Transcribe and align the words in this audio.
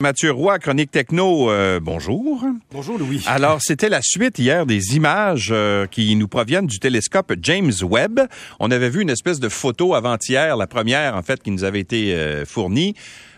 Mathieu 0.00 0.30
Roy, 0.30 0.60
Chronique 0.60 0.92
Techno, 0.92 1.50
euh, 1.50 1.80
bonjour. 1.82 2.44
Bonjour 2.70 2.98
Louis. 2.98 3.20
Alors, 3.26 3.60
c'était 3.60 3.88
la 3.88 3.98
suite 4.00 4.38
hier 4.38 4.64
des 4.64 4.94
images 4.94 5.48
euh, 5.50 5.86
qui 5.86 6.14
nous 6.14 6.28
proviennent 6.28 6.68
du 6.68 6.78
télescope 6.78 7.34
James 7.42 7.72
Webb. 7.82 8.20
On 8.60 8.70
avait 8.70 8.90
vu 8.90 9.02
une 9.02 9.10
espèce 9.10 9.40
de 9.40 9.48
photo 9.48 9.96
avant-hier, 9.96 10.56
la 10.56 10.68
première 10.68 11.16
en 11.16 11.22
fait 11.22 11.42
qui 11.42 11.50
nous 11.50 11.64
avait 11.64 11.80
été 11.80 12.14
euh, 12.14 12.44
fournie. 12.44 12.94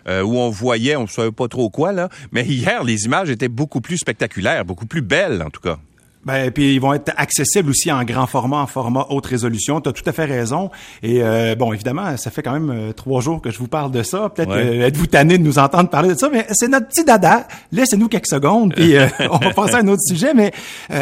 où 0.07 0.39
on 0.39 0.51
voyait, 0.51 0.97
on 0.97 1.05
ne 1.05 1.09
savait 1.09 1.33
pas 1.33 1.49
trop 1.49 1.71
quoi, 1.71 1.93
là. 1.93 2.11
Mais 2.31 2.45
hier, 2.45 2.85
les 2.85 3.07
images 3.07 3.31
étaient 3.31 3.49
beaucoup 3.49 3.81
plus 3.81 3.97
spectaculaires, 3.97 4.67
beaucoup 4.67 4.87
plus 4.87 5.01
belles, 5.01 5.43
en 5.43 5.49
tout 5.49 5.63
cas. 5.63 5.79
Ben, 6.25 6.51
puis 6.51 6.75
ils 6.75 6.81
vont 6.81 6.93
être 6.93 7.13
accessibles 7.17 7.71
aussi 7.71 7.91
en 7.91 8.05
grand 8.05 8.27
format, 8.27 8.59
en 8.59 8.67
format 8.67 9.07
haute 9.09 9.25
résolution. 9.25 9.81
Tu 9.81 9.89
as 9.89 9.93
tout 9.93 10.03
à 10.05 10.13
fait 10.13 10.27
raison. 10.27 10.71
Et 11.03 11.23
euh, 11.23 11.55
bon, 11.55 11.73
évidemment, 11.73 12.15
ça 12.19 12.31
fait 12.31 12.43
quand 12.43 12.53
même 12.53 12.71
euh, 12.71 12.93
trois 12.93 13.23
jours 13.23 13.41
que 13.41 13.51
je 13.51 13.59
vous 13.59 13.69
parle 13.69 13.91
de 13.91 14.03
ça. 14.03 14.29
Peut-être 14.29 14.55
êtes-vous 14.55 15.07
tanné 15.07 15.39
de 15.39 15.43
nous 15.43 15.59
entendre 15.59 15.89
parler 15.89 16.11
de 16.11 16.19
ça, 16.19 16.29
mais 16.31 16.47
c'est 16.53 16.69
notre 16.69 16.89
petit 16.89 17.05
dada. 17.05 17.49
Laissez-nous 17.73 18.09
quelques 18.09 18.27
secondes, 18.27 18.75
puis 18.75 18.97
euh, 18.97 19.07
on 19.31 19.39
va 19.39 19.55
passer 19.55 19.77
à 19.77 19.79
un 19.79 19.89
autre 19.89 20.03
sujet. 20.07 20.35
Mais 20.35 20.53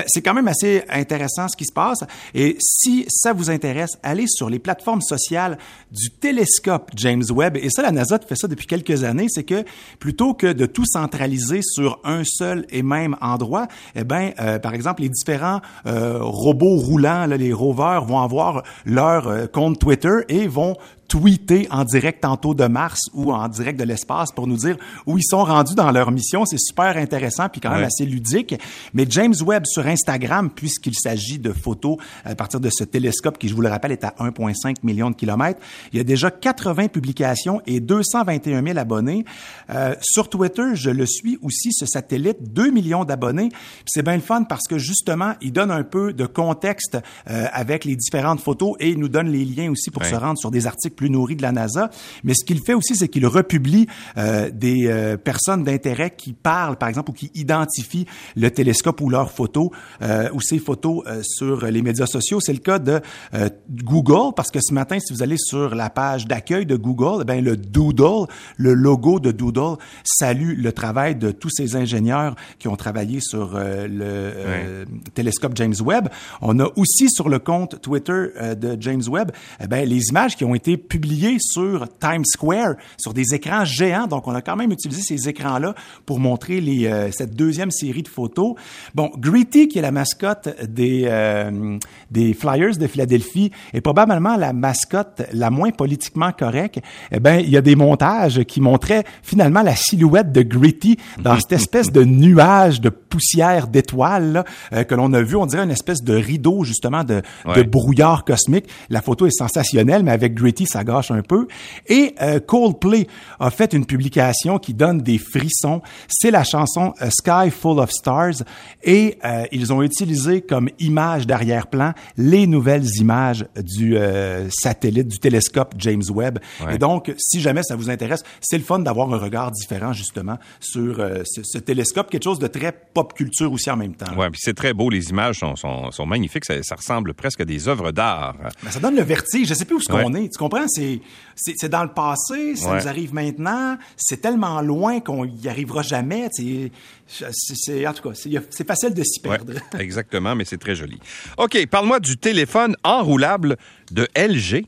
c'est 0.07 0.23
quand 0.23 0.35
même 0.35 0.49
assez 0.49 0.85
intéressant 0.89 1.49
ce 1.49 1.57
qui 1.57 1.65
se 1.65 1.73
passe. 1.73 2.05
Et 2.35 2.57
si 2.61 3.05
ça 3.09 3.33
vous 3.33 3.51
intéresse, 3.51 3.99
allez 4.05 4.27
sur 4.29 4.49
les 4.49 4.61
plateformes 4.61 5.03
sociales 5.03 5.59
du 5.91 6.11
télescope 6.11 6.91
James 6.95 7.25
Webb. 7.31 7.57
Et 7.57 7.71
ça, 7.71 7.83
la 7.83 7.91
NASA 7.91 8.21
fait 8.21 8.37
ça 8.37 8.47
depuis 8.47 8.67
quelques 8.67 9.03
années. 9.03 9.27
C'est 9.29 9.43
que 9.43 9.65
plutôt 9.99 10.35
que 10.35 10.53
de 10.53 10.67
tout 10.67 10.85
centraliser 10.87 11.61
sur 11.63 11.99
un 12.05 12.23
seul 12.25 12.67
et 12.71 12.83
même 12.83 13.17
endroit, 13.21 13.67
eh 13.97 14.05
ben, 14.05 14.31
par 14.63 14.75
exemple, 14.75 15.03
les 15.03 15.08
différents 15.09 15.61
euh, 15.87 16.19
robots 16.21 16.77
roulants, 16.77 17.27
les 17.27 17.53
rovers, 17.53 18.05
vont 18.05 18.21
avoir 18.21 18.63
leur 18.85 19.29
euh, 19.29 19.47
compte 19.47 19.79
Twitter 19.79 20.19
et 20.29 20.47
vont 20.47 20.77
tweeter 21.09 21.67
en 21.71 21.85
direct 21.85 22.21
tantôt 22.23 22.55
de 22.55 22.67
Mars 22.67 23.01
ou 23.15 23.33
en 23.33 23.49
direct 23.49 23.79
de 23.79 23.85
l'espace 23.85 24.31
pour 24.31 24.47
nous 24.47 24.57
dire 24.57 24.77
où 25.07 25.17
ils 25.19 25.25
sont 25.25 25.43
rendus 25.43 25.75
dans 25.75 25.91
leur 25.91 26.11
mission. 26.11 26.45
C'est 26.45 26.61
super 26.61 26.97
intéressant 26.97 27.49
puis 27.49 27.61
quand 27.61 27.71
même 27.71 27.85
assez 27.85 28.05
ludique. 28.05 28.55
Mais 28.93 29.07
James 29.09 29.35
Webb 29.45 29.65
sur 29.67 29.87
Instagram, 29.87 30.51
puisqu'il 30.51 30.95
s'agit 30.95 31.39
de 31.39 31.53
photos 31.53 31.97
à 32.25 32.35
partir 32.35 32.61
de 32.61 32.69
ce 32.71 32.85
télescope 32.85 33.39
qui, 33.39 33.49
je 33.49 33.55
vous 33.55 33.63
le 33.63 33.69
rappelle, 33.69 33.93
est 33.93 34.05
à 34.05 34.15
1,5 34.19 34.77
million 34.83 35.11
de 35.11 35.17
kilomètres, 35.17 35.61
il 35.93 35.99
y 35.99 36.01
a 36.01 36.05
déjà 36.05 36.31
80 36.31 36.89
publications 36.89 37.63
et 37.67 37.81
221 37.81 38.63
000 38.63 38.79
abonnés. 38.79 39.25
Euh, 39.71 39.95
sur 40.03 40.29
Twitter, 40.29 40.75
je 40.75 40.91
le 40.91 41.07
suis 41.07 41.39
aussi, 41.43 41.73
ce 41.73 41.87
satellite, 41.87 42.53
2 42.53 42.71
millions 42.71 43.05
d'abonnés. 43.05 43.49
C'est 43.87 44.03
bien 44.03 44.15
le 44.15 44.21
fun 44.21 44.43
parce 44.45 44.67
que 44.69 44.79
justement, 44.79 45.35
il 45.41 45.53
donne 45.53 45.71
un 45.71 45.85
peu 45.85 46.13
de 46.13 46.27
contexte 46.27 46.99
euh, 47.31 47.47
avec 47.53 47.85
les 47.85 47.97
différentes 47.97 48.41
photos 48.41 48.75
et 48.81 48.91
il 48.91 48.99
nous 48.99 49.09
donne 49.09 49.29
les 49.29 49.45
liens 49.45 49.71
aussi 49.71 49.91
pour 49.91 50.05
se 50.05 50.15
rendre 50.15 50.39
sur 50.39 50.51
des 50.51 50.67
articles 50.67 50.98
plus 50.99 51.09
nourri 51.11 51.37
de 51.37 51.43
la 51.43 51.53
NASA. 51.53 51.91
Mais 52.25 52.35
ce 52.35 52.45
qu'il 52.45 52.61
fait 52.61 52.75
aussi, 52.75 52.97
c'est 52.97 53.09
qu'il 53.09 53.27
republie 53.27 53.87
euh, 54.17 54.51
des 54.51 54.89
euh, 54.89 55.17
personnes 55.17 55.63
d'intérêt 55.63 56.11
qui 56.11 56.33
parlent, 56.33 56.77
par 56.77 56.89
exemple, 56.89 57.11
ou 57.11 57.15
qui 57.15 57.31
identifient 57.35 58.07
le 58.37 58.51
télescope 58.51 59.01
ou 59.01 59.09
leurs 59.09 59.31
photos 59.31 59.71
euh, 60.03 60.29
ou 60.33 60.41
ces 60.41 60.59
photos 60.59 61.03
euh, 61.07 61.23
sur 61.23 61.65
les 61.67 61.83
médias 61.83 62.07
sociaux. 62.07 62.41
C'est 62.41 62.53
le 62.53 62.59
cas 62.59 62.81
de 62.81 63.01
euh, 63.35 63.49
Google, 63.71 64.35
parce 64.35 64.51
que 64.51 64.59
ce 64.61 64.75
matin, 64.75 64.99
si 64.99 65.13
vous 65.13 65.23
allez 65.23 65.37
sur 65.39 65.75
la 65.77 65.89
page 65.89 66.27
d'accueil 66.27 66.67
de 66.67 66.77
Google, 66.77 67.25
bien, 67.25 67.41
le 67.41 67.57
Doodle, 67.57 68.27
le 68.57 68.75
logo 68.75 69.21
de 69.21 69.31
Doodle, 69.31 69.77
salue 70.03 70.55
le 70.61 70.73
travail 70.73 71.15
de 71.15 71.31
tous 71.31 71.51
ces 71.51 71.77
ingénieurs 71.77 72.35
qui 72.59 72.67
ont 72.67 72.77
travaillé 72.77 73.21
sur 73.21 73.57
le 73.57 74.85
télescope 75.15 75.53
James 75.55 75.75
Webb. 75.81 76.09
On 76.41 76.59
a 76.59 76.69
aussi 76.77 77.09
sur 77.09 77.29
le 77.29 77.39
compte 77.39 77.81
Twitter 77.81 78.27
de 78.57 78.77
James 78.81 79.03
Webb, 79.09 79.31
bien, 79.69 79.85
les 79.85 80.09
images 80.09 80.37
qui 80.37 80.45
ont 80.45 80.55
été 80.55 80.77
publié 80.89 81.37
sur 81.41 81.87
Times 81.99 82.25
Square, 82.25 82.75
sur 82.97 83.15
des 83.15 83.35
écrans 83.35 83.65
géants. 83.65 84.07
Donc, 84.07 84.27
on 84.27 84.35
a 84.35 84.43
quand 84.43 84.57
même 84.57 84.73
utilisé 84.73 85.03
ces 85.03 85.29
écrans-là 85.29 85.75
pour 86.07 86.19
montrer 86.19 86.61
les, 86.61 86.87
euh, 86.87 87.11
cette 87.13 87.35
deuxième 87.35 87.71
série 87.71 88.03
de 88.03 88.09
photos. 88.09 88.55
Bon, 88.95 89.11
Gritty, 89.17 89.69
qui 89.69 89.79
est 89.79 89.83
la 89.83 89.93
mascotte 89.93 90.49
des, 90.65 91.05
euh, 91.07 91.79
des 92.11 92.35
Flyers 92.35 92.77
de 92.77 92.87
Philadelphie, 92.87 93.51
est 93.73 93.81
probablement 93.81 94.37
la 94.37 94.53
mascotte 94.53 95.23
la 95.33 95.51
moins 95.51 95.71
politiquement 95.71 96.33
correcte. 96.33 96.81
Eh 97.13 97.21
ben, 97.21 97.41
il 97.41 97.51
y 97.51 97.57
a 97.57 97.61
des 97.61 97.77
montages 97.77 98.45
qui 98.45 98.61
montraient 98.61 99.05
finalement 99.23 99.63
la 99.63 99.77
silhouette 99.77 100.33
de 100.33 100.43
Gritty 100.43 100.97
dans 101.23 101.39
cette 101.39 101.53
espèce 101.53 101.93
de 101.93 102.05
nuage 102.05 102.81
de 102.81 102.89
poussière 102.89 103.69
d'étoiles 103.69 104.45
euh, 104.73 104.85
que 104.85 104.95
l'on 104.95 105.13
a 105.13 105.23
vu. 105.23 105.37
On 105.37 105.47
dirait 105.47 105.65
une 105.65 105.71
espèce 105.71 106.03
de 106.03 106.15
rideau, 106.15 106.65
justement, 106.65 107.05
de, 107.05 107.23
de 107.55 107.63
brouillard 107.63 108.25
cosmique. 108.25 108.67
La 108.91 109.03
photo 109.03 109.27
est 109.27 109.37
sensationnelle, 109.37 110.03
mais 110.03 110.13
avec 110.13 110.35
Gritty, 110.35 110.67
ça 110.67 110.78
gâche 110.85 111.11
un 111.11 111.23
peu. 111.23 111.47
Et 111.87 112.15
euh, 112.21 112.41
Coldplay 112.41 113.07
a 113.41 113.51
fait 113.51 113.73
une 113.73 113.87
publication 113.87 114.59
qui 114.59 114.75
donne 114.75 115.01
des 115.01 115.19
frissons. 115.19 115.83
C'est 116.09 116.31
la 116.31 116.45
chanson 116.45 116.95
A 116.99 117.11
Sky 117.11 117.51
Full 117.51 117.79
of 117.79 117.91
Stars 117.91 118.43
et 118.83 119.19
euh, 119.25 119.45
ils 119.53 119.73
ont 119.73 119.83
utilisé 119.83 120.43
comme 120.43 120.69
image 120.79 121.27
d'arrière-plan 121.27 121.93
les 122.17 122.47
nouvelles 122.47 122.87
images 122.97 123.47
du 123.57 123.97
euh, 123.97 124.49
satellite, 124.51 125.09
du 125.09 125.19
télescope 125.19 125.75
James 125.79 126.03
Webb. 126.11 126.39
Et 126.71 126.79
donc, 126.79 127.13
si 127.19 127.41
jamais 127.41 127.63
ça 127.63 127.77
vous 127.77 127.91
intéresse, 127.91 128.23
c'est 128.41 128.59
le 128.59 128.65
fun 128.65 128.79
d'avoir 128.79 129.13
un 129.13 129.19
regard 129.19 129.51
différent 129.51 129.93
justement 129.93 130.39
sur 130.61 130.97
ce, 131.25 131.43
ce, 131.43 131.59
télescope, 131.59 132.11
quelque 132.11 132.25
chose 132.25 132.39
de 132.39 132.47
très 132.47 132.73
pop 132.73 133.13
culture 133.15 133.53
aussi 133.53 133.71
en 133.71 133.77
même 133.77 133.95
temps. 133.95 134.15
Ouais, 134.17 134.31
puis 134.31 134.41
c'est 134.43 134.55
très 134.55 134.73
beau, 134.73 134.91
les 134.91 135.11
images 135.11 135.39
sont, 135.39 135.57
sont, 135.57 135.91
sont 135.91 136.07
magnifiques, 136.07 136.45
ça, 136.45 136.55
ça, 136.63 136.77
ressemble 136.77 137.15
presque 137.15 137.41
à 137.41 137.45
des 137.45 137.69
œuvres 137.69 137.93
d'art. 137.93 138.37
ça 138.71 138.81
donne 138.81 138.97
le 138.97 139.03
vertige, 139.03 139.49
je 139.49 139.55
sais 139.55 139.65
plus 139.65 139.77
où 139.77 139.81
ce 139.81 139.89
qu'on 139.89 140.15
est, 140.15 140.29
tu 140.29 140.39
comprends? 140.39 140.67
C'est, 140.69 141.01
c'est, 141.35 141.69
dans 141.69 141.83
le 141.83 141.93
passé, 141.93 142.57
ça 142.57 142.75
nous 142.77 142.89
arrive 142.89 143.15
maintenant, 143.15 143.77
c'est 143.97 144.21
tellement 144.21 144.61
loin 144.61 145.01
qu'on 145.01 145.25
y 145.25 145.49
arrivera 145.49 145.83
jamais. 145.83 146.29
C'est, 146.33 146.71
c'est, 147.07 147.87
en 147.87 147.93
tout 147.93 148.09
cas, 148.09 148.15
c'est, 148.15 148.67
facile 148.67 148.95
de 148.95 149.03
s'y 149.03 149.21
perdre. 149.21 149.55
exactement, 149.79 150.35
mais 150.35 150.45
c'est 150.45 150.59
très 150.59 150.75
joli. 150.75 150.99
OK, 151.37 151.67
parle-moi 151.67 152.01
du 152.01 152.17
téléphone 152.17 152.77
enroulable 152.85 153.57
de 153.91 154.09
LG. 154.17 154.67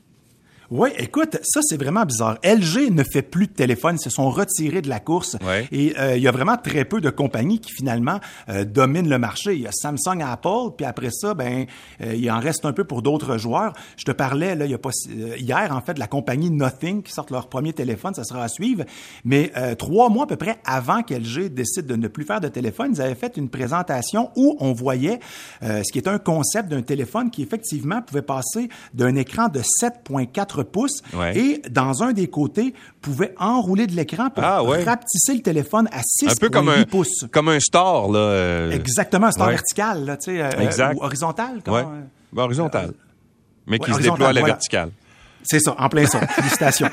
Oui, 0.71 0.91
écoute, 0.99 1.37
ça 1.43 1.63
c'est 1.65 1.77
vraiment 1.77 2.05
bizarre. 2.05 2.39
LG 2.45 2.93
ne 2.93 3.03
fait 3.03 3.23
plus 3.23 3.49
de 3.49 3.53
téléphone, 3.53 3.97
ils 3.99 4.05
se 4.05 4.09
sont 4.09 4.31
retirés 4.31 4.83
de 4.83 4.89
la 4.89 5.01
course 5.01 5.37
et 5.73 5.95
euh, 5.99 6.17
il 6.17 6.23
y 6.23 6.29
a 6.29 6.31
vraiment 6.31 6.57
très 6.57 6.85
peu 6.85 7.01
de 7.01 7.11
compagnies 7.11 7.59
qui 7.59 7.73
finalement 7.73 8.21
euh, 8.49 8.65
dominent 8.65 9.09
le 9.09 9.19
marché. 9.19 9.57
Il 9.57 9.63
y 9.63 9.67
a 9.67 9.73
Samsung, 9.73 10.23
Apple, 10.23 10.77
puis 10.77 10.87
après 10.87 11.11
ça, 11.11 11.35
ben 11.35 11.67
euh, 12.03 12.15
il 12.15 12.31
en 12.31 12.39
reste 12.39 12.65
un 12.67 12.73
peu 12.73 12.85
pour 12.85 13.03
d'autres 13.03 13.37
joueurs. 13.37 13.73
Je 13.97 14.05
te 14.05 14.13
parlais 14.13 14.55
là, 14.55 14.65
il 14.65 14.71
y 14.71 14.75
a 14.75 14.79
pas 14.79 14.91
hier 15.11 15.73
en 15.73 15.81
fait 15.81 15.95
de 15.95 15.99
la 15.99 16.07
compagnie 16.07 16.53
Nothing 16.53 17.03
qui 17.03 17.11
sort 17.11 17.27
leur 17.31 17.49
premier 17.49 17.73
téléphone, 17.73 18.15
ça 18.15 18.23
sera 18.23 18.45
à 18.45 18.49
suivre. 18.49 18.85
Mais 19.25 19.51
trois 19.77 20.09
mois 20.09 20.23
à 20.23 20.29
peu 20.29 20.37
près 20.37 20.59
avant 20.65 21.03
qu'LG 21.03 21.53
décide 21.53 21.87
de 21.87 21.97
ne 21.97 22.07
plus 22.07 22.25
faire 22.25 22.41
de 22.41 22.47
téléphone, 22.49 22.93
ils 22.95 23.03
avaient 23.03 23.17
fait 23.17 23.37
une 23.37 23.49
présentation 23.49 24.31
où 24.37 24.57
on 24.61 24.73
voyait 24.73 25.19
ce 25.63 25.91
qui 25.91 25.99
est 25.99 26.07
un 26.07 26.19
concept 26.19 26.69
d'un 26.69 26.83
téléphone 26.83 27.31
qui 27.33 27.43
effectivement 27.43 28.03
pouvait 28.03 28.23
passer 28.23 28.69
d'un 28.95 29.17
écran 29.17 29.49
de 29.49 29.61
7.4 29.61 30.60
pouces 30.69 31.03
et 31.35 31.63
dans 31.71 32.03
un 32.03 32.13
des 32.13 32.29
côtés 32.29 32.75
pouvait 33.01 33.35
enrouler 33.39 33.87
de 33.87 33.93
l'écran 33.93 34.31
pour 34.31 34.45
ah, 34.45 34.63
rapetisser 34.63 35.35
le 35.35 35.41
téléphone 35.43 35.89
à 35.93 36.01
6,8 36.01 36.31
un 36.31 36.35
peu 36.37 36.49
comme 36.51 36.69
un, 36.69 36.85
pouces. 36.85 37.27
Comme 37.31 37.49
un 37.49 37.61
store 37.61 38.13
là. 38.13 38.19
Euh, 38.19 38.71
Exactement, 38.71 39.29
un 39.29 39.33
store 39.33 39.49
vertical 39.49 40.05
là, 40.05 40.17
tu 40.17 40.37
sais, 40.37 40.43
euh, 40.43 40.93
ou 40.95 41.03
horizontal. 41.03 41.61
Comment, 41.65 41.93
ben, 42.33 42.43
horizontal. 42.43 42.93
mais 43.67 43.79
qui 43.79 43.93
se 43.93 44.01
déploie 44.01 44.29
à 44.29 44.33
la 44.33 44.43
verticale. 44.43 44.91
C'est 45.43 45.61
ça, 45.61 45.75
en 45.79 45.89
plein 45.89 46.07
son. 46.07 46.21
Félicitations. 46.29 46.91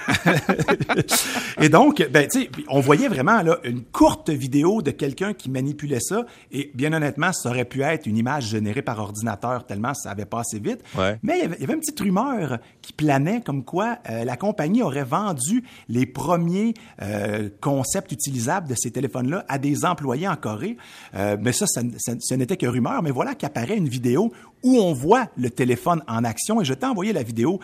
et 1.62 1.69
donc, 1.69 2.06
ben, 2.12 2.28
tu 2.28 2.41
sais, 2.41 2.50
on 2.69 2.80
voyait 2.80 3.08
vraiment 3.08 3.41
là 3.41 3.58
une 3.63 3.84
courte 3.84 4.30
vidéo 4.30 4.81
de 4.81 4.91
quelqu'un 4.91 5.34
qui 5.34 5.50
manipulait 5.50 6.00
ça. 6.00 6.25
Et 6.52 6.72
bien 6.74 6.94
honnêtement, 6.94 7.34
ça 7.34 7.50
aurait 7.50 7.66
pu 7.66 7.81
être 7.81 8.06
une 8.06 8.18
image 8.18 8.47
générée 8.47 8.81
par 8.81 9.00
ordinateur 9.00 9.66
tellement 9.66 9.94
ça 9.94 10.12
avait 10.12 10.25
passé 10.25 10.59
vite. 10.59 10.84
Mais 11.24 11.40
il 11.40 11.62
y, 11.62 11.63
avait, 11.63 11.74
une 11.74 11.80
petite 11.80 12.00
rumeur 12.00 12.59
qui 12.81 12.94
planait 12.94 13.41
comme 13.41 13.63
quoi 13.63 14.00
euh, 14.09 14.24
la 14.24 14.38
compagnie 14.38 14.81
aurait 14.81 15.03
vendu 15.03 15.64
les 15.90 16.06
premiers 16.06 16.74
euh, 17.02 17.50
concepts 17.62 18.12
utilisables 18.12 18.68
de 18.68 18.75
ces 18.75 18.91
téléphones-là 18.91 19.46
à 19.47 19.58
des 19.58 19.85
employés 19.85 20.28
en 20.28 20.35
Corée. 20.35 20.78
Euh, 21.16 21.38
mais 21.40 21.52
ça, 21.52 21.66
ça, 21.67 21.82
ce 22.20 22.34
n'était 22.34 22.58
que 22.58 22.67
rumeur. 22.67 23.02
Mais 23.03 23.11
voilà 23.11 23.35
qu'apparaît 23.35 23.78
une 23.78 23.90
vidéo 23.90 24.32
où 24.64 24.78
on 24.78 24.94
voit 24.94 25.28
le 25.38 25.50
téléphone 25.50 26.04
en 26.08 26.24
action. 26.24 26.62
Et 26.62 26.66
je 26.66 26.74
t'ai 26.74 26.86
envoyé 26.86 27.14
la 27.14 27.24
vidéo 27.24 27.59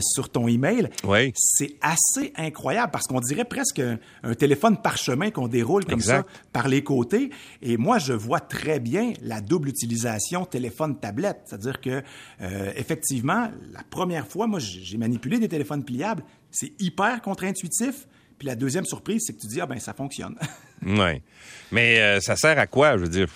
sur 0.00 0.28
ton 0.28 0.46
email. 0.46 0.90
Oui. 1.04 1.32
C'est 1.34 1.76
assez 1.80 2.32
incroyable 2.36 2.92
parce 2.92 3.06
qu'on 3.06 3.20
dirait 3.20 3.44
presque 3.44 3.80
un, 3.80 4.34
téléphone 4.34 4.76
parchemin 4.76 5.30
qu'on 5.30 5.48
déroule 5.48 5.84
comme 5.84 6.00
ça 6.00 6.24
par 6.52 6.68
les 6.68 6.82
côtés. 6.82 7.30
Et 7.62 7.76
moi, 7.76 7.98
je 7.98 8.12
vois 8.12 8.40
très 8.40 8.80
bien 8.80 9.12
la 9.22 9.40
double 9.40 9.68
utilisation 9.68 10.44
téléphone-tablette. 10.44 11.42
C'est-à-dire 11.44 11.80
que, 11.80 12.02
euh, 12.40 12.72
effectivement, 12.76 13.50
la 13.72 13.82
première 13.88 14.26
fois, 14.26 14.46
moi, 14.46 14.58
j'ai 14.60 14.96
manipulé 14.96 15.38
des 15.38 15.48
téléphones 15.48 15.84
pliables. 15.84 16.24
C'est 16.50 16.72
hyper 16.80 17.20
contre-intuitif. 17.22 18.06
Puis 18.38 18.48
la 18.48 18.56
deuxième 18.56 18.84
surprise, 18.84 19.22
c'est 19.26 19.32
que 19.32 19.40
tu 19.40 19.46
dis, 19.46 19.60
ah 19.60 19.66
ben, 19.66 19.78
ça 19.78 19.92
fonctionne. 19.92 20.36
oui. 20.86 21.22
Mais 21.70 22.00
euh, 22.00 22.20
ça 22.20 22.36
sert 22.36 22.58
à 22.58 22.66
quoi? 22.66 22.96
Je 22.96 23.02
veux 23.02 23.08
dire, 23.08 23.28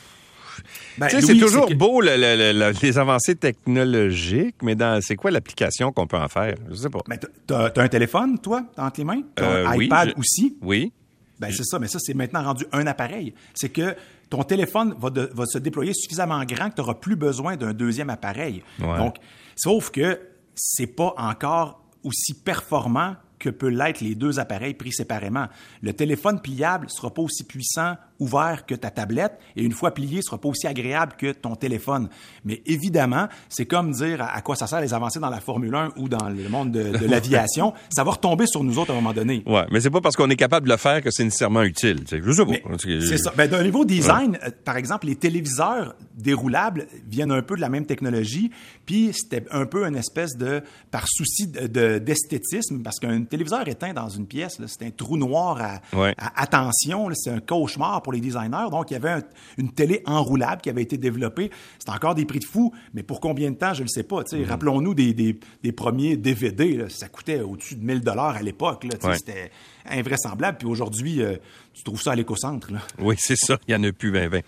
ben, 0.99 1.09
c'est 1.09 1.39
toujours 1.39 1.69
beau 1.75 2.01
les 2.01 2.99
avancées 2.99 3.37
technologiques, 3.37 4.57
mais 4.63 4.77
c'est 5.01 5.17
quoi 5.17 5.31
l'application 5.31 5.93
qu'on 5.93 6.07
peut 6.07 6.17
en 6.17 6.29
faire? 6.29 6.55
Je 6.71 6.75
sais 6.75 6.91
pas. 6.91 7.01
Ben, 7.09 7.19
tu 7.19 7.55
as, 7.55 7.73
un 7.77 7.89
téléphone, 7.89 8.39
toi, 8.39 8.65
entre 8.77 9.01
les 9.01 9.05
mains? 9.05 9.23
Un 9.37 9.43
euh, 9.45 9.85
iPad 9.85 10.15
aussi? 10.17 10.57
Oui. 10.63 10.93
Ben, 11.39 11.51
c'est 11.53 11.65
ça, 11.65 11.79
mais 11.79 11.89
ça, 11.89 11.99
c'est 12.01 12.15
maintenant 12.15 12.43
rendu 12.43 12.65
un 12.73 12.87
appareil. 12.87 13.35
C'est 13.55 13.69
que 13.69 13.95
ton 14.29 14.43
téléphone 14.43 14.95
va, 14.99 15.11
va 15.11 15.47
se 15.47 15.59
déployer 15.59 15.93
suffisamment 15.95 16.45
grand 16.45 16.71
que 16.71 16.77
tu 16.77 16.81
n'auras 16.81 16.95
plus 16.95 17.17
besoin 17.17 17.57
d'un 17.57 17.73
deuxième 17.73 18.11
appareil. 18.11 18.63
Donc, 18.79 19.17
sauf 19.57 19.91
que 19.91 20.19
c'est 20.55 20.89
pas 20.89 21.15
encore 21.17 21.85
aussi 22.03 22.35
performant 22.35 23.17
que 23.39 23.51
peut 23.51 23.69
l'être 23.69 24.01
les 24.01 24.15
deux 24.15 24.41
appareils 24.41 24.75
pris 24.75 24.93
séparément. 24.93 25.47
Le 25.83 25.93
téléphone 25.93 26.41
pliable 26.41 26.91
sera 26.91 27.13
pas 27.13 27.23
aussi 27.23 27.45
puissant 27.45 27.95
ouvert 28.19 28.67
que 28.67 28.75
ta 28.75 28.91
tablette 28.91 29.39
et 29.57 29.63
une 29.63 29.73
fois 29.73 29.93
plié, 29.93 30.23
sera 30.23 30.39
pas 30.39 30.49
aussi 30.49 30.67
agréable 30.67 31.13
que 31.19 31.33
ton 31.33 31.55
téléphone. 31.55 32.09
Mais 32.45 32.63
évidemment, 32.67 33.29
c'est 33.49 33.67
comme 33.67 33.93
dire 33.93 34.23
à, 34.23 34.41
quoi 34.41 34.57
ça 34.57 34.67
sert 34.67 34.81
les 34.81 34.95
avancées 34.95 35.21
dans 35.21 35.31
la 35.31 35.41
Formule 35.41 35.75
1 35.75 35.93
ou 35.97 36.09
dans 36.09 36.29
le 36.29 36.49
monde 36.49 36.73
de, 36.73 37.07
l'aviation. 37.07 37.73
ça 37.91 38.05
va 38.05 38.13
retomber 38.13 38.47
sur 38.47 38.65
nous 38.65 38.79
autres 38.79 38.91
à 38.91 38.95
un 38.95 38.97
moment 38.97 39.13
donné. 39.13 39.43
Ouais, 39.47 39.65
mais 39.71 39.81
c'est 39.81 39.91
pas 39.91 40.01
parce 40.01 40.17
qu'on 40.17 40.31
est 40.31 40.37
capable 40.37 40.67
de 40.67 40.73
le 40.73 40.79
faire 40.79 41.03
que 41.03 41.11
c'est 41.11 41.25
nécessairement 41.25 41.63
utile. 41.63 42.05
C'est 42.09 43.19
ça. 43.19 43.33
Ben, 43.37 43.49
d'un 43.49 43.63
niveau 43.63 43.85
design, 43.85 44.39
euh, 44.45 44.51
par 44.65 44.77
exemple, 44.77 45.07
les 45.07 45.17
téléviseurs 45.17 45.95
déroulables 46.15 46.87
viennent 47.09 47.33
un 47.33 47.43
peu 47.43 47.57
de 47.57 47.61
la 47.61 47.69
même 47.69 47.87
technologie, 47.87 48.51
puis 48.87 49.11
c'était 49.13 49.45
un 49.51 49.67
peu 49.67 49.87
une 49.87 49.97
espèce 49.97 50.37
de 50.37 50.63
par 50.91 51.05
souci 51.09 51.47
d'esthétisme, 51.47 52.83
parce 52.83 52.99
qu'un 52.99 53.23
téléviseur 53.23 53.67
éteint 53.69 53.93
dans 53.93 54.09
une 54.09 54.27
pièce, 54.27 54.61
c'est 54.67 54.87
un 54.87 54.91
trou 54.91 55.17
noir 55.17 55.61
à, 55.61 55.81
à 56.17 56.43
attention, 56.43 57.09
c'est 57.15 57.31
un 57.31 57.41
cauchemar 57.41 58.03
pour 58.09 58.15
les 58.15 58.21
designers. 58.23 58.71
Donc, 58.71 58.91
il 58.91 58.95
y 58.95 58.97
avait 58.97 59.21
une 59.59 59.71
télé 59.71 60.03
enroulable 60.07 60.63
qui 60.63 60.71
avait 60.71 60.81
été 60.81 60.97
développée. 60.97 61.51
C'est 61.79 61.91
encore 61.91 62.15
des 62.15 62.25
prix 62.25 62.39
de 62.39 62.47
fou, 62.47 62.73
mais 62.95 63.03
pour 63.03 63.21
combien 63.21 63.51
de 63.51 63.57
temps, 63.57 63.75
je 63.75 63.83
ne 63.83 63.89
sais 63.89 64.03
pas. 64.03 64.23
Mm-hmm. 64.23 64.47
Rappelons-nous 64.47 64.95
des, 64.95 65.13
des, 65.13 65.73
premiers 65.73 66.17
DVD. 66.17 66.87
Ça 66.89 67.09
coûtait 67.09 67.43
au-dessus 67.43 67.77
de 67.77 67.85
1000 67.85 68.01
dollars 68.01 68.37
à 68.37 68.41
l'époque. 68.41 68.87
C'était 69.15 69.51
invraisemblable. 69.85 70.57
Puis 70.57 70.69
aujourd'hui, 70.69 71.21
euh, 71.21 71.37
tu 71.75 71.85
trouves 71.85 72.01
ça 72.01 72.13
à 72.13 72.15
l'écocentre. 72.15 72.71
Oui, 72.99 73.17
c'est 73.19 73.37
ça. 73.37 73.59
Il 73.69 73.73
y 73.73 73.75
en 73.75 73.85
a 73.85 73.93
plus 73.93 74.11
20 74.11 74.29
20. 74.29 74.41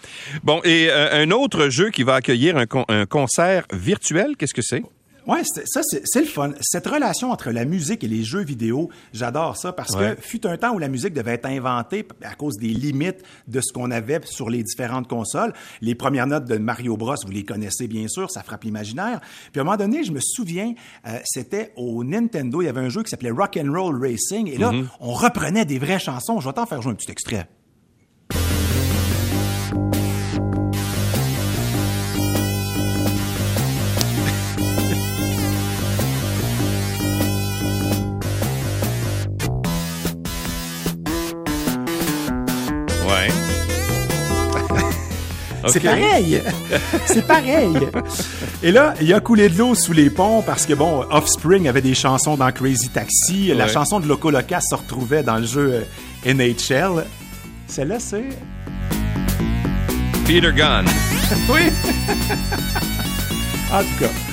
Bon, 0.42 0.62
et 0.64 0.88
euh, 0.88 1.22
un 1.22 1.30
autre 1.30 1.68
jeu 1.68 1.90
qui 1.90 2.02
va 2.02 2.14
accueillir 2.14 2.56
un, 2.56 2.64
un 2.88 3.04
concert 3.04 3.66
virtuel, 3.74 4.38
qu'est-ce 4.38 4.54
que 4.54 4.62
c'est? 4.62 4.82
Ouais, 5.26 5.42
ça 5.44 5.80
c'est 5.82 6.20
le 6.20 6.26
fun. 6.26 6.52
Cette 6.60 6.86
relation 6.86 7.30
entre 7.30 7.50
la 7.50 7.64
musique 7.64 8.04
et 8.04 8.08
les 8.08 8.22
jeux 8.22 8.42
vidéo, 8.42 8.90
j'adore 9.12 9.56
ça 9.56 9.72
parce 9.72 9.94
que 9.94 10.16
fut 10.20 10.46
un 10.46 10.56
temps 10.56 10.74
où 10.74 10.78
la 10.78 10.88
musique 10.88 11.12
devait 11.12 11.34
être 11.34 11.46
inventée 11.46 12.06
à 12.22 12.34
cause 12.34 12.56
des 12.56 12.68
limites 12.68 13.22
de 13.48 13.60
ce 13.60 13.72
qu'on 13.72 13.90
avait 13.90 14.20
sur 14.24 14.50
les 14.50 14.62
différentes 14.62 15.08
consoles. 15.08 15.52
Les 15.80 15.94
premières 15.94 16.26
notes 16.26 16.46
de 16.46 16.56
Mario 16.56 16.96
Bros, 16.96 17.14
vous 17.24 17.32
les 17.32 17.44
connaissez 17.44 17.86
bien 17.86 18.08
sûr, 18.08 18.30
ça 18.30 18.42
frappe 18.42 18.64
l'imaginaire. 18.64 19.20
Puis 19.52 19.60
à 19.60 19.62
un 19.62 19.64
moment 19.64 19.76
donné, 19.76 20.04
je 20.04 20.12
me 20.12 20.20
souviens, 20.20 20.74
euh, 21.06 21.18
c'était 21.24 21.72
au 21.76 22.02
Nintendo, 22.04 22.62
il 22.62 22.66
y 22.66 22.68
avait 22.68 22.80
un 22.80 22.88
jeu 22.88 23.02
qui 23.02 23.10
s'appelait 23.10 23.30
Rock 23.30 23.58
and 23.62 23.72
Roll 23.72 24.00
Racing 24.00 24.48
et 24.48 24.58
là, 24.58 24.70
mm-hmm. 24.72 24.86
on 25.00 25.12
reprenait 25.12 25.64
des 25.64 25.78
vraies 25.78 25.98
chansons. 25.98 26.40
Je 26.40 26.48
vais 26.48 26.54
t'en 26.54 26.66
faire 26.66 26.82
jouer 26.82 26.92
un 26.92 26.96
petit 26.96 27.10
extrait. 27.10 27.48
C'est 45.68 45.80
pareil. 45.80 46.42
C'est 47.06 47.26
pareil. 47.26 47.72
Et 48.62 48.72
là, 48.72 48.94
il 49.00 49.12
a 49.12 49.20
coulé 49.20 49.48
de 49.48 49.58
l'eau 49.58 49.74
sous 49.74 49.92
les 49.92 50.10
ponts 50.10 50.42
parce 50.42 50.66
que, 50.66 50.74
bon, 50.74 51.04
Offspring 51.10 51.68
avait 51.68 51.82
des 51.82 51.94
chansons 51.94 52.36
dans 52.36 52.50
Crazy 52.52 52.88
Taxi. 52.88 53.52
La 53.54 53.68
chanson 53.68 54.00
de 54.00 54.06
Loco 54.06 54.30
Loca 54.30 54.60
se 54.60 54.74
retrouvait 54.74 55.22
dans 55.22 55.36
le 55.36 55.46
jeu 55.46 55.84
euh, 56.26 56.34
NHL. 56.34 57.04
Celle-là, 57.66 58.00
c'est... 58.00 58.24
Peter 60.26 60.52
Gunn. 60.52 60.86
oui. 61.48 61.70
en 63.72 63.80
tout 63.80 63.98
cas. 64.00 64.29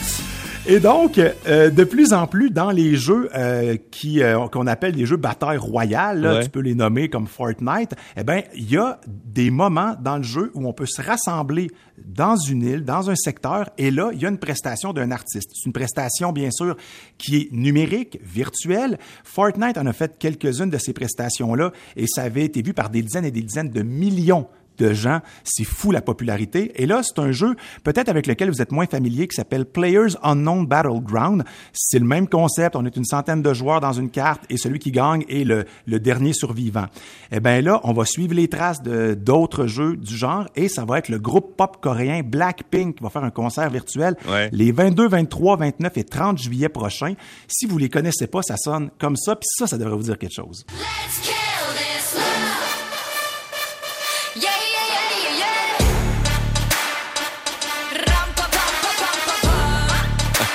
Et 0.69 0.81
donc, 0.81 1.17
euh, 1.17 1.69
de 1.69 1.83
plus 1.85 2.11
en 2.11 2.27
plus 2.27 2.49
dans 2.49 2.71
les 2.71 2.97
jeux 2.97 3.29
euh, 3.33 3.77
qui 3.89 4.21
euh, 4.21 4.49
qu'on 4.49 4.67
appelle 4.67 4.95
les 4.95 5.05
jeux 5.05 5.15
bataille 5.15 5.57
royale, 5.57 6.41
tu 6.43 6.49
peux 6.49 6.59
les 6.59 6.75
nommer 6.75 7.09
comme 7.09 7.25
Fortnite, 7.25 7.95
eh 8.17 8.25
ben 8.25 8.43
il 8.53 8.69
y 8.69 8.75
a 8.75 8.99
des 9.07 9.49
moments 9.49 9.95
dans 10.01 10.17
le 10.17 10.23
jeu 10.23 10.51
où 10.55 10.67
on 10.67 10.73
peut 10.73 10.85
se 10.85 11.01
rassembler 11.01 11.71
dans 12.05 12.35
une 12.35 12.63
île, 12.63 12.83
dans 12.83 13.09
un 13.09 13.15
secteur, 13.15 13.69
et 13.77 13.91
là 13.91 14.09
il 14.13 14.21
y 14.21 14.25
a 14.25 14.29
une 14.29 14.39
prestation 14.39 14.91
d'un 14.91 15.11
artiste. 15.11 15.51
C'est 15.53 15.67
une 15.67 15.73
prestation 15.73 16.33
bien 16.33 16.51
sûr 16.51 16.75
qui 17.17 17.37
est 17.37 17.49
numérique, 17.53 18.19
virtuelle. 18.21 18.99
Fortnite 19.23 19.77
en 19.77 19.85
a 19.85 19.93
fait 19.93 20.17
quelques-unes 20.19 20.69
de 20.69 20.77
ces 20.77 20.91
prestations 20.91 21.55
là, 21.55 21.71
et 21.95 22.07
ça 22.07 22.23
avait 22.23 22.43
été 22.43 22.61
vu 22.61 22.73
par 22.73 22.89
des 22.89 23.03
dizaines 23.03 23.25
et 23.25 23.31
des 23.31 23.41
dizaines 23.41 23.71
de 23.71 23.83
millions 23.83 24.47
de 24.77 24.93
gens. 24.93 25.19
C'est 25.43 25.63
fou 25.63 25.91
la 25.91 26.01
popularité. 26.01 26.71
Et 26.81 26.85
là, 26.85 27.01
c'est 27.03 27.19
un 27.19 27.31
jeu 27.31 27.55
peut-être 27.83 28.09
avec 28.09 28.27
lequel 28.27 28.49
vous 28.49 28.61
êtes 28.61 28.71
moins 28.71 28.85
familier 28.85 29.27
qui 29.27 29.35
s'appelle 29.35 29.65
Players 29.65 30.15
Unknown 30.23 30.65
Battleground. 30.65 31.43
C'est 31.73 31.99
le 31.99 32.05
même 32.05 32.27
concept. 32.27 32.75
On 32.75 32.85
est 32.85 32.95
une 32.95 33.05
centaine 33.05 33.41
de 33.41 33.53
joueurs 33.53 33.81
dans 33.81 33.93
une 33.93 34.09
carte 34.09 34.43
et 34.49 34.57
celui 34.57 34.79
qui 34.79 34.91
gagne 34.91 35.23
est 35.29 35.43
le, 35.43 35.65
le 35.85 35.99
dernier 35.99 36.33
survivant. 36.33 36.85
Eh 37.31 37.39
bien 37.39 37.61
là, 37.61 37.81
on 37.83 37.93
va 37.93 38.05
suivre 38.05 38.33
les 38.33 38.47
traces 38.47 38.81
de 38.81 39.13
d'autres 39.13 39.67
jeux 39.67 39.95
du 39.95 40.15
genre 40.15 40.47
et 40.55 40.69
ça 40.69 40.85
va 40.85 40.99
être 40.99 41.09
le 41.09 41.19
groupe 41.19 41.55
pop 41.55 41.77
coréen 41.81 42.21
Blackpink 42.23 42.97
qui 42.97 43.03
va 43.03 43.09
faire 43.09 43.23
un 43.23 43.31
concert 43.31 43.69
virtuel 43.69 44.15
les 44.51 44.71
22, 44.71 45.07
23, 45.07 45.57
29 45.57 45.97
et 45.97 46.03
30 46.03 46.37
juillet 46.37 46.69
prochains. 46.69 47.13
Si 47.47 47.65
vous 47.65 47.77
les 47.77 47.89
connaissez 47.89 48.27
pas, 48.27 48.41
ça 48.41 48.57
sonne 48.57 48.89
comme 48.99 49.15
ça. 49.15 49.35
Puis 49.35 49.47
ça, 49.57 49.67
ça 49.67 49.77
devrait 49.77 49.95
vous 49.95 50.03
dire 50.03 50.17
quelque 50.17 50.35
chose. 50.35 50.65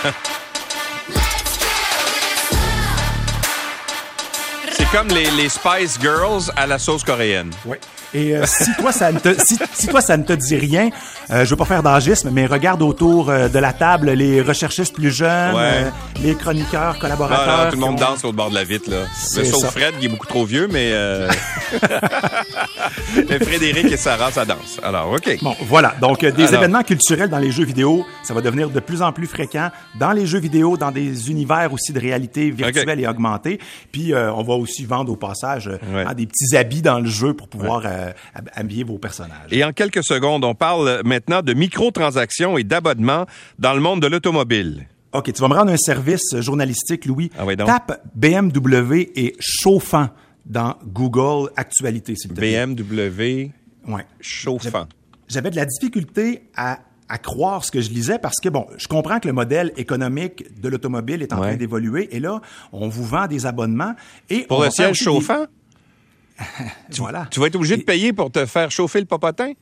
C'est 4.73 4.91
comme 4.91 5.09
les, 5.09 5.31
les 5.33 5.49
Spice 5.49 5.99
Girls 6.01 6.51
à 6.57 6.67
la 6.67 6.79
sauce 6.79 7.05
coréenne. 7.05 7.51
Oui. 7.65 7.77
Et 8.15 8.37
euh, 8.37 8.45
si 8.47 8.71
toi 8.79 8.93
ça 8.93 9.11
ne 9.11 9.19
te 9.19 9.35
si, 9.75 9.87
toi 9.87 10.01
ça 10.03 10.17
ne 10.17 10.23
te 10.23 10.33
dit 10.35 10.57
rien, 10.57 10.91
euh, 11.31 11.45
je 11.45 11.51
veux 11.51 11.57
pas 11.57 11.65
faire 11.65 11.83
d'agisme, 11.83 12.31
mais 12.31 12.47
regarde 12.47 12.83
autour 12.83 13.31
euh, 13.31 13.49
de 13.49 13.59
la 13.59 13.73
table 13.73 14.11
les 14.11 14.43
recherchistes 14.43 14.95
plus 14.95 15.11
jeunes, 15.11 15.91
les 16.23 16.35
chroniqueurs, 16.35 16.99
collaborateurs. 16.99 17.71
tout 17.71 17.77
le 17.77 17.81
monde 17.81 17.97
danse 17.97 18.25
au 18.25 18.33
bord 18.33 18.51
de 18.51 18.55
la 18.55 18.65
vitre 18.65 18.91
là. 18.91 19.07
sauf 19.17 19.71
Fred 19.71 19.99
qui 19.99 20.07
est 20.07 20.09
beaucoup 20.09 20.27
trop 20.27 20.45
vieux, 20.45 20.69
mais 20.71 20.93
Frédéric 23.43 23.87
et 23.93 23.97
Sarah 23.97 24.31
ça 24.31 24.45
danse. 24.45 24.81
Alors 24.83 25.13
ok. 25.13 25.39
Bon 25.43 25.55
voilà 25.63 25.95
donc 26.01 26.25
des 26.25 26.55
événements 26.55 26.83
culturels 26.83 27.29
dans 27.29 27.39
les 27.39 27.51
jeux 27.51 27.65
vidéo, 27.65 28.07
ça 28.23 28.35
va 28.35 28.41
devenir 28.41 28.71
de 28.71 28.81
plus 28.81 29.03
en 29.03 29.13
plus 29.13 29.27
fréquent 29.27 29.71
dans 29.99 30.13
les 30.13 30.27
jeux 30.27 30.41
vidéo, 30.41 30.77
dans 30.77 30.91
des 30.91 31.31
univers 31.31 31.73
aussi 31.73 31.93
de 31.93 32.01
réalité 32.01 32.51
virtuelle 32.51 33.01
et 33.01 33.07
augmentée. 33.07 33.59
Puis 33.91 34.15
on 34.15 34.43
va 34.43 34.55
aussi 34.55 34.85
vendre 34.85 35.13
au 35.13 35.17
passage 35.17 35.71
des 36.15 36.27
petits 36.27 36.57
habits 36.57 36.83
dans 36.83 37.01
le 37.01 37.09
jeu 37.09 37.35
pour 37.35 37.49
pouvoir 37.49 37.83
euh, 37.85 38.13
habiller 38.55 38.85
vos 38.85 38.99
personnages. 38.99 39.51
Et 39.51 39.65
en 39.65 39.73
quelques 39.73 40.05
secondes, 40.05 40.45
on 40.45 40.55
parle 40.55 41.03
maintenant 41.05 41.43
de 41.43 41.53
microtransactions 41.55 42.59
et 42.59 42.65
d'abonnements 42.65 43.27
dans 43.59 43.75
le 43.75 43.81
monde 43.81 44.01
de 44.01 44.07
l'automobile. 44.07 44.87
OK, 45.13 45.31
tu 45.33 45.43
vas 45.43 45.49
me 45.49 45.55
rendre 45.55 45.73
un 45.73 45.77
service 45.77 46.37
journalistique, 46.39 47.05
Louis. 47.05 47.31
Ah 47.39 47.45
Tape 47.67 48.01
BMW 48.15 49.11
et 49.15 49.37
chauffant 49.39 50.09
dans 50.47 50.77
Google 50.85 51.51
Actualité, 51.57 52.15
s'il 52.17 52.31
te 52.31 52.37
plaît. 52.37 52.67
BMW 52.67 53.53
ouais. 53.89 54.07
chauffant. 54.21 54.87
J'avais 55.29 55.51
de 55.51 55.57
la 55.57 55.65
difficulté 55.65 56.43
à, 56.57 56.79
croire 57.23 57.63
ce 57.63 57.71
que 57.71 57.81
je 57.83 57.91
lisais 57.91 58.19
parce 58.19 58.41
que, 58.43 58.49
bon, 58.49 58.67
je 58.79 58.89
comprends 58.89 59.21
que 59.21 59.29
le 59.29 59.35
modèle 59.35 59.73
économique 59.77 60.61
de 60.61 60.69
l'automobile 60.71 61.21
est 61.23 61.33
en 61.35 61.39
train 61.39 61.57
d'évoluer 61.57 62.09
et 62.17 62.21
là, 62.21 62.41
on 62.73 62.89
vous 62.89 63.05
vend 63.05 63.27
des 63.27 63.45
abonnements 63.45 63.95
et... 64.31 64.45
Pour 64.45 64.65
le 64.65 64.71
siège 64.71 64.97
chauffant? 64.97 65.45
voilà. 66.97 67.29
Tu 67.31 67.39
vas 67.39 67.47
être 67.49 67.57
obligé 67.57 67.77
de 67.77 67.83
payer 67.83 68.15
pour 68.15 68.31
te 68.31 68.47
faire 68.47 68.71
chauffer 68.71 69.01
le 69.01 69.07
popotin? 69.07 69.53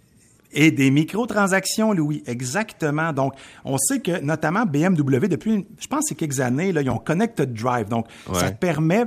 Et 0.53 0.71
des 0.71 0.91
microtransactions, 0.91 1.93
Louis, 1.93 2.23
exactement. 2.27 3.13
Donc, 3.13 3.35
on 3.65 3.79
sait 3.79 4.01
que 4.01 4.21
notamment 4.21 4.65
BMW, 4.65 5.29
depuis, 5.29 5.67
je 5.79 5.87
pense, 5.87 6.05
c'est 6.09 6.17
quelques 6.17 6.41
années, 6.41 6.73
là, 6.73 6.83
ils 6.83 6.91
ont 6.91 6.99
Connected 6.99 7.53
Drive. 7.53 7.89
Donc, 7.89 8.07
ça 8.33 8.51
te 8.51 8.59
permet 8.59 9.05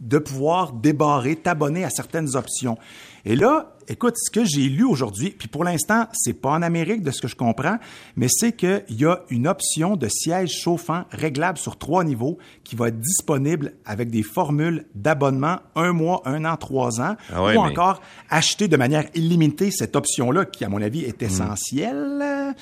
de 0.00 0.18
pouvoir 0.18 0.72
débarrer, 0.72 1.36
t'abonner 1.36 1.84
à 1.84 1.90
certaines 1.90 2.36
options. 2.36 2.76
Et 3.24 3.34
là, 3.34 3.74
écoute, 3.88 4.14
ce 4.16 4.30
que 4.30 4.44
j'ai 4.44 4.68
lu 4.68 4.84
aujourd'hui, 4.84 5.30
puis 5.30 5.48
pour 5.48 5.64
l'instant, 5.64 6.06
c'est 6.12 6.32
pas 6.32 6.50
en 6.50 6.62
Amérique 6.62 7.02
de 7.02 7.10
ce 7.10 7.20
que 7.20 7.28
je 7.28 7.34
comprends, 7.34 7.78
mais 8.14 8.28
c'est 8.30 8.52
qu'il 8.52 8.84
y 8.90 9.04
a 9.04 9.22
une 9.30 9.48
option 9.48 9.96
de 9.96 10.06
siège 10.08 10.50
chauffant 10.50 11.04
réglable 11.10 11.58
sur 11.58 11.76
trois 11.76 12.04
niveaux 12.04 12.38
qui 12.62 12.76
va 12.76 12.88
être 12.88 13.00
disponible 13.00 13.72
avec 13.84 14.10
des 14.10 14.22
formules 14.22 14.86
d'abonnement 14.94 15.58
un 15.74 15.92
mois, 15.92 16.22
un 16.24 16.44
an, 16.44 16.56
trois 16.56 17.00
ans, 17.00 17.16
ah 17.34 17.42
ou 17.42 17.58
encore 17.58 18.00
acheter 18.30 18.68
de 18.68 18.76
manière 18.76 19.06
illimitée 19.14 19.70
cette 19.70 19.96
option-là 19.96 20.44
qui, 20.44 20.64
à 20.64 20.68
mon 20.68 20.80
avis, 20.80 21.02
est 21.02 21.22
essentielle. 21.22 22.54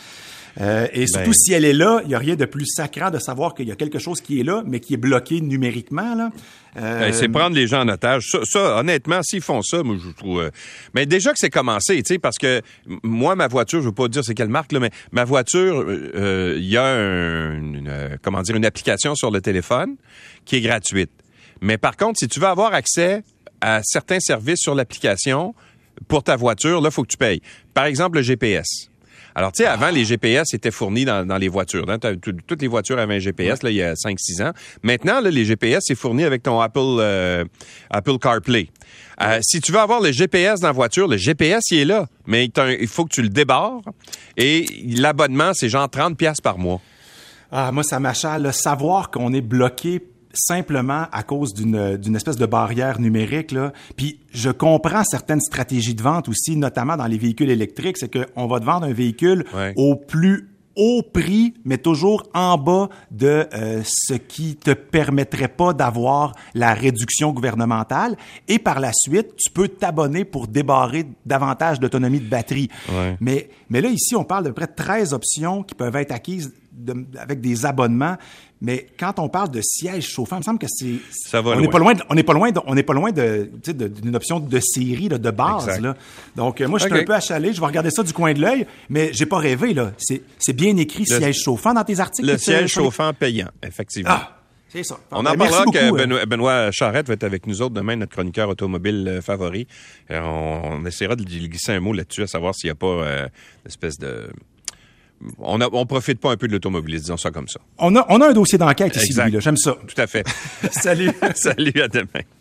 Euh, 0.60 0.86
et 0.92 1.06
surtout, 1.08 1.30
Ben. 1.30 1.34
si 1.34 1.52
elle 1.52 1.64
est 1.64 1.72
là, 1.72 2.00
il 2.04 2.08
n'y 2.08 2.14
a 2.14 2.18
rien 2.18 2.36
de 2.36 2.44
plus 2.44 2.66
sacrant 2.66 3.10
de 3.10 3.18
savoir 3.18 3.54
qu'il 3.54 3.66
y 3.66 3.72
a 3.72 3.76
quelque 3.76 3.98
chose 3.98 4.20
qui 4.20 4.38
est 4.38 4.44
là, 4.44 4.62
mais 4.66 4.78
qui 4.78 4.94
est 4.94 4.98
bloqué 4.98 5.40
numériquement. 5.40 6.14
Là. 6.14 6.30
Euh, 6.76 7.00
Ben, 7.00 7.12
c'est 7.12 7.28
prendre 7.28 7.56
les 7.56 7.66
gens 7.66 7.80
en 7.82 7.88
otage. 7.88 8.24
Ça, 8.30 8.38
ça, 8.44 8.76
honnêtement, 8.78 9.20
s'ils 9.22 9.40
font 9.40 9.62
ça, 9.62 9.82
moi, 9.82 9.96
je 10.04 10.10
trouve. 10.10 10.40
euh, 10.42 10.50
Mais 10.94 11.06
déjà 11.06 11.32
que 11.32 11.38
c'est 11.40 11.50
commencé, 11.50 12.00
tu 12.02 12.14
sais, 12.14 12.18
parce 12.20 12.38
que 12.38 12.60
moi, 13.02 13.34
ma 13.34 13.48
voiture, 13.48 13.80
je 13.80 13.86
veux 13.88 13.92
pas 13.94 14.06
dire 14.08 14.22
c'est 14.24 14.34
quelle 14.34 14.48
marque, 14.48 14.70
là, 14.72 14.78
mais 14.80 14.90
ma 15.10 15.24
voiture, 15.24 15.84
il 15.90 16.64
y 16.64 16.76
a 16.76 16.84
un- 16.84 17.54
une, 17.56 18.18
comment 18.22 18.42
dire, 18.42 18.54
une 18.54 18.64
application 18.66 19.14
sur 19.16 19.30
le 19.32 19.40
téléphone 19.40 19.96
qui 20.44 20.56
est 20.56 20.60
gratuite. 20.60 21.10
Mais 21.60 21.78
par 21.78 21.96
contre, 21.96 22.18
si 22.20 22.28
tu 22.28 22.38
veux 22.40 22.46
avoir 22.46 22.74
accès 22.74 23.22
à 23.60 23.80
certains 23.82 24.20
services 24.20 24.60
sur 24.60 24.74
l'application 24.74 25.54
pour 26.08 26.22
ta 26.22 26.36
voiture, 26.36 26.80
là, 26.80 26.90
faut 26.90 27.02
que 27.02 27.08
tu 27.08 27.16
payes. 27.16 27.40
Par 27.72 27.86
exemple, 27.86 28.18
le 28.18 28.22
GPS. 28.22 28.66
Alors, 29.34 29.50
tu 29.52 29.62
sais, 29.62 29.68
avant, 29.68 29.90
les 29.90 30.04
GPS 30.04 30.54
étaient 30.54 30.70
fournis 30.70 31.04
dans, 31.04 31.26
dans 31.26 31.36
les 31.38 31.48
voitures. 31.48 31.88
hein. 31.88 31.98
Toutes 31.98 32.62
les 32.62 32.68
voitures 32.68 32.98
avaient 32.98 33.16
un 33.16 33.18
GPS, 33.18 33.62
là, 33.62 33.70
il 33.70 33.76
y 33.76 33.82
a 33.82 33.94
5-6 33.94 34.42
ans. 34.44 34.52
Maintenant, 34.82 35.20
là, 35.20 35.30
les 35.30 35.44
GPS, 35.44 35.82
c'est 35.86 35.94
fourni 35.94 36.24
avec 36.24 36.42
ton 36.42 36.60
Apple, 36.60 36.78
euh, 36.80 37.44
Apple 37.90 38.18
CarPlay. 38.18 38.68
Euh, 39.20 39.38
si 39.42 39.60
tu 39.60 39.72
veux 39.72 39.78
avoir 39.80 40.00
le 40.00 40.12
GPS 40.12 40.60
dans 40.60 40.68
la 40.68 40.72
voiture, 40.72 41.08
le 41.08 41.16
GPS, 41.16 41.62
il 41.70 41.78
est 41.80 41.84
là. 41.84 42.06
Mais 42.26 42.46
il 42.80 42.86
faut 42.88 43.04
que 43.04 43.12
tu 43.14 43.22
le 43.22 43.28
débarres. 43.28 43.80
Et 44.36 44.66
l'abonnement, 44.96 45.52
c'est 45.54 45.68
genre 45.68 45.88
30 45.90 46.16
pièces 46.16 46.40
par 46.40 46.58
mois. 46.58 46.80
Ah, 47.50 47.70
moi, 47.72 47.82
ça 47.82 48.00
m'achale. 48.00 48.52
Savoir 48.52 49.10
qu'on 49.10 49.32
est 49.32 49.40
bloqué 49.40 50.00
simplement 50.34 51.06
à 51.12 51.22
cause 51.22 51.54
d'une 51.54 51.96
d'une 51.96 52.16
espèce 52.16 52.36
de 52.36 52.46
barrière 52.46 53.00
numérique. 53.00 53.52
Là. 53.52 53.72
Puis 53.96 54.20
je 54.32 54.50
comprends 54.50 55.04
certaines 55.04 55.40
stratégies 55.40 55.94
de 55.94 56.02
vente 56.02 56.28
aussi, 56.28 56.56
notamment 56.56 56.96
dans 56.96 57.06
les 57.06 57.18
véhicules 57.18 57.50
électriques, 57.50 57.96
c'est 57.98 58.10
qu'on 58.12 58.46
va 58.46 58.60
te 58.60 58.64
vendre 58.64 58.86
un 58.86 58.92
véhicule 58.92 59.44
Ouais. 59.54 59.72
au 59.76 59.96
plus 59.96 60.50
haut 60.76 61.02
prix, 61.02 61.54
mais 61.64 61.78
toujours 61.78 62.24
en 62.34 62.58
bas 62.58 62.88
de 63.12 63.46
euh, 63.54 63.80
ce 63.84 64.14
qui 64.14 64.56
te 64.56 64.72
permettrait 64.72 65.46
pas 65.46 65.72
d'avoir 65.72 66.32
la 66.52 66.74
réduction 66.74 67.32
gouvernementale. 67.32 68.16
Et 68.48 68.58
par 68.58 68.80
la 68.80 68.90
suite, 68.92 69.36
tu 69.36 69.52
peux 69.52 69.68
t'abonner 69.68 70.24
pour 70.24 70.48
débarrer 70.48 71.06
davantage 71.24 71.78
d'autonomie 71.78 72.18
de 72.18 72.28
batterie. 72.28 72.70
Ouais. 72.90 73.16
Mais, 73.20 73.50
mais 73.70 73.80
là, 73.80 73.88
ici, 73.88 74.16
on 74.16 74.24
parle 74.24 74.46
de 74.46 74.50
près 74.50 74.66
de 74.66 74.72
13 74.74 75.12
options 75.14 75.62
qui 75.62 75.76
peuvent 75.76 75.94
être 75.94 76.10
acquises 76.10 76.52
de- 76.72 77.06
avec 77.20 77.40
des 77.40 77.64
abonnements. 77.66 78.16
Mais 78.64 78.86
quand 78.98 79.18
on 79.18 79.28
parle 79.28 79.50
de 79.50 79.60
siège 79.62 80.06
chauffant, 80.08 80.36
il 80.36 80.38
me 80.40 80.44
semble 80.44 80.58
que 80.58 80.66
c'est. 80.68 80.94
Ça 81.10 81.42
va 81.42 81.50
on 81.52 81.60
n'est 81.60 81.68
pas 81.68 81.78
loin. 81.78 81.92
de- 81.92 82.02
on 82.08 82.14
n'est 82.14 82.22
pas 82.22 82.32
loin. 82.32 82.50
de- 82.50 82.60
on 82.66 82.74
n'est 82.74 82.82
pas 82.82 82.94
loin 82.94 83.12
de, 83.12 83.50
d'une 83.68 84.16
option 84.16 84.40
de 84.40 84.58
série 84.60 85.08
là, 85.10 85.18
de 85.18 85.30
base. 85.30 85.78
Là. 85.80 85.94
Donc 86.34 86.60
euh, 86.60 86.66
moi, 86.68 86.78
je 86.78 86.86
suis 86.86 86.94
un 86.94 87.04
peu 87.04 87.14
achalé. 87.14 87.52
Je 87.52 87.60
vais 87.60 87.66
regarder 87.66 87.90
ça 87.90 88.02
du 88.02 88.12
coin 88.14 88.32
de 88.32 88.40
l'œil, 88.40 88.66
mais 88.88 89.10
j'ai 89.12 89.26
pas 89.26 89.36
rêvé 89.38 89.74
là. 89.74 89.92
C'est, 89.98 90.22
c'est 90.38 90.54
bien 90.54 90.76
écrit 90.78 91.04
Le- 91.08 91.18
siège 91.18 91.36
chauffant 91.42 91.74
dans 91.74 91.84
tes 91.84 92.00
articles. 92.00 92.26
Le 92.26 92.38
siège 92.38 92.70
chauffant 92.72 93.12
payant, 93.12 93.48
effectivement. 93.62 94.10
Ah, 94.12 94.38
c'est 94.70 94.82
ça. 94.82 94.96
On 95.10 95.22
Ben, 95.22 95.32
en 95.32 95.36
parlera 95.36 95.64
que 95.66 95.70
beaucoup, 95.90 95.96
euh. 95.96 96.00
Benoît, 96.06 96.24
Benoît 96.26 96.70
Charrette 96.72 97.06
va 97.08 97.12
être 97.14 97.24
avec 97.24 97.46
nous 97.46 97.60
autres 97.60 97.74
demain, 97.74 97.96
notre 97.96 98.12
chroniqueur 98.12 98.48
automobile 98.48 99.04
euh, 99.08 99.20
favori. 99.20 99.66
On, 100.10 100.14
on 100.64 100.86
essaiera 100.86 101.16
de 101.16 101.22
lui 101.22 101.48
glisser 101.48 101.72
un 101.72 101.80
mot 101.80 101.92
là-dessus, 101.92 102.22
à 102.22 102.26
savoir 102.26 102.54
s'il 102.54 102.68
n'y 102.68 102.72
a 102.72 102.76
pas 102.76 102.86
euh, 102.86 103.22
une 103.64 103.68
espèce 103.68 103.98
de... 103.98 104.30
On, 105.38 105.60
a, 105.60 105.68
on 105.72 105.86
profite 105.86 106.20
pas 106.20 106.32
un 106.32 106.36
peu 106.36 106.46
de 106.46 106.52
l'automobiliste, 106.52 107.04
disons 107.04 107.16
ça 107.16 107.30
comme 107.30 107.48
ça. 107.48 107.60
On 107.78 107.94
a, 107.96 108.04
on 108.08 108.20
a 108.20 108.28
un 108.28 108.32
dossier 108.32 108.58
d'enquête 108.58 108.96
ici. 108.96 109.14
J'aime 109.38 109.56
ça. 109.56 109.76
Tout 109.86 110.00
à 110.00 110.06
fait. 110.06 110.26
Salut. 110.70 111.10
Salut, 111.34 111.82
à 111.82 111.88
demain. 111.88 112.24